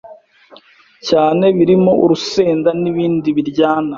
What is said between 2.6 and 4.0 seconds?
n’ibindi biryana